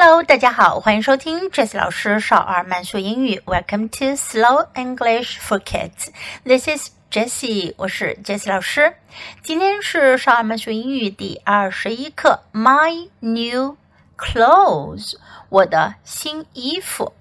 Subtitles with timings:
[0.00, 3.42] Hello，大家好，欢迎收听 Jessie 老师少儿慢速英语。
[3.44, 6.12] Welcome to Slow English for Kids.
[6.44, 8.94] This is Jessie，我是 Jessie 老师。
[9.42, 12.44] 今天是少儿慢速英语第二十一课。
[12.52, 13.76] My new
[14.16, 15.16] clothes，
[15.48, 17.12] 我的新衣服。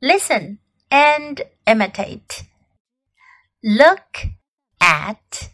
[0.00, 0.58] Listen
[0.88, 2.46] and imitate.
[3.60, 4.32] Look
[4.80, 5.50] at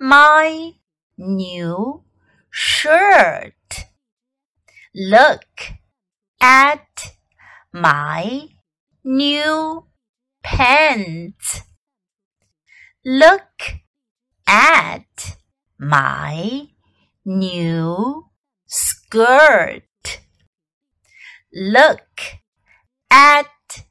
[0.00, 0.74] my
[1.14, 2.02] new
[2.50, 3.52] shirt.
[4.92, 5.70] Look
[6.40, 7.14] at
[7.72, 8.48] my
[9.04, 9.84] new
[10.42, 11.62] pants.
[13.04, 13.82] Look
[14.48, 15.36] at
[15.78, 16.70] my
[17.24, 18.26] new
[18.66, 20.20] skirt.
[21.52, 22.40] Look
[23.10, 23.84] at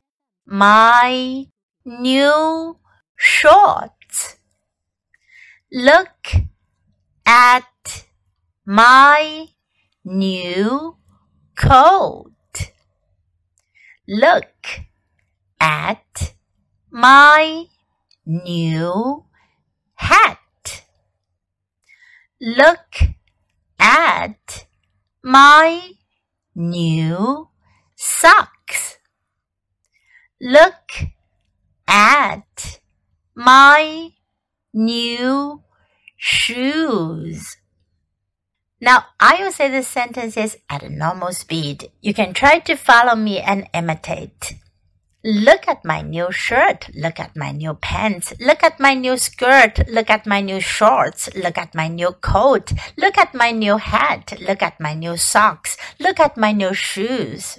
[0.45, 1.45] my
[1.85, 2.77] new
[3.15, 4.35] shorts.
[5.71, 6.33] Look
[7.25, 8.05] at
[8.65, 9.47] my
[10.09, 10.97] new
[11.55, 12.71] coat.
[14.07, 14.65] Look
[15.61, 16.33] at
[16.89, 17.65] my
[18.25, 19.25] new
[19.93, 20.83] hat.
[22.41, 22.97] Look
[23.79, 24.65] at
[25.23, 25.91] my
[26.55, 27.49] new
[27.95, 28.97] socks.
[30.41, 30.91] Look
[31.87, 32.79] at
[33.35, 34.09] my
[34.73, 35.61] new
[36.17, 37.58] shoes.
[38.80, 41.90] Now, I will say the sentences at a normal speed.
[42.02, 44.56] You can try to follow me and imitate.
[45.22, 46.90] Look at my new shirt.
[46.94, 48.34] Look at my new pants.
[48.38, 49.88] Look at my new skirt.
[49.88, 51.34] Look at my new shorts.
[51.34, 52.72] Look at my new coat.
[52.98, 54.38] Look at my new hat.
[54.40, 55.78] Look at my new socks.
[55.98, 57.56] Look at my new shoes.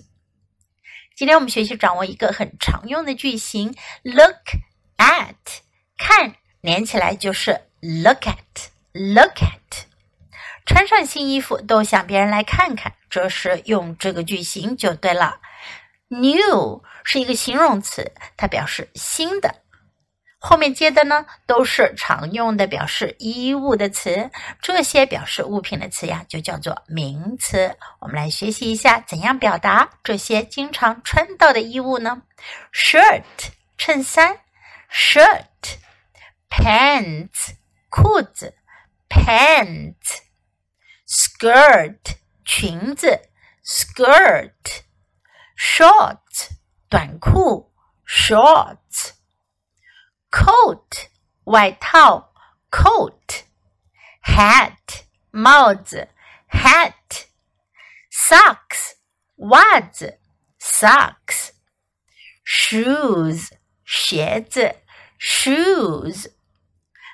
[1.15, 4.59] 今天我们学习掌握一个很常用的句型，look
[4.97, 5.61] at，
[5.97, 9.85] 看连起来就是 look at，look at。
[10.70, 15.40] 穿上新衣服都想别人来看看，这时用这个句型就对了。
[16.06, 19.52] New 是一个形容词，它表示新的。
[20.38, 24.30] 后面接的呢都是常用的表示衣物的词，
[24.62, 27.76] 这些表示物品的词呀就叫做名词。
[27.98, 32.22] 我们来学习一下怎样表达这些经常穿到的衣物呢
[32.72, 33.24] ？Shirt
[33.76, 34.38] 衬衫
[34.92, 37.54] ，shirt，pants
[37.88, 38.54] 裤子
[39.08, 40.29] ，pants。
[41.09, 43.29] skirt 裙子，
[43.63, 44.83] skirt
[45.57, 46.51] shorts
[46.89, 47.71] 短裤，
[48.05, 49.13] shorts
[50.31, 51.07] coat
[51.45, 52.33] 外套，
[52.69, 53.43] coat
[54.23, 56.09] hat 帽子，
[56.49, 57.27] hat
[58.11, 58.95] socks
[59.37, 60.19] 袜子，
[60.59, 61.51] socks
[62.45, 63.51] shoes
[63.85, 64.75] 鞋子，
[65.19, 66.31] shoes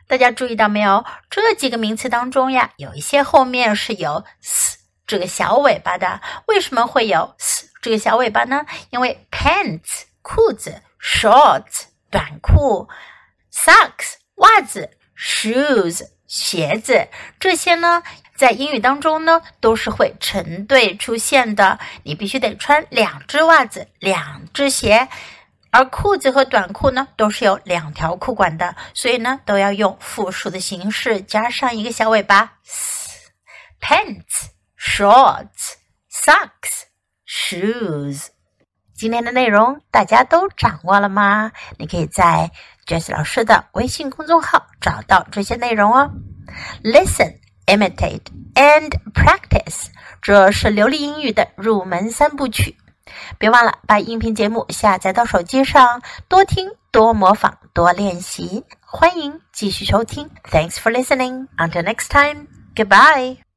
[0.08, 1.04] 大家注意到没有？
[1.28, 6.20] 这几个名词当中呀，有一些后面是有 s 这个小尾巴的。
[6.46, 8.64] 为什么会有 s 这个小尾巴呢？
[8.90, 12.88] 因为 pants 裤子，shorts 短裤
[13.52, 17.08] ，socks 袜子，shoes 鞋子，
[17.40, 18.02] 这些呢，
[18.36, 21.78] 在英语当中呢，都是会成对出现的。
[22.04, 25.08] 你必须得穿两只袜子，两只鞋。
[25.70, 32.54] 而裤子和短裤呢，都是有两条裤管的，所以呢，都要用复数的形式加上一个小尾巴。
[33.80, 35.74] pants, shorts,
[36.10, 36.84] socks,
[37.26, 38.28] shoes。
[38.94, 41.52] 今天的内容大家都掌握了吗？
[41.76, 42.50] 你可以在
[42.86, 46.10] Jess 老师的微信公众号找到这些内容哦。
[46.82, 48.22] Listen, imitate,
[48.54, 49.88] and practice。
[50.22, 52.78] 这是流利英语的入门三部曲。
[53.38, 58.64] 别忘了把音频节目下载到手机上，多听、多模仿、多练习。
[58.80, 60.28] 欢迎继续收听。
[60.50, 61.48] Thanks for listening.
[61.56, 62.46] Until next time.
[62.74, 63.45] Goodbye.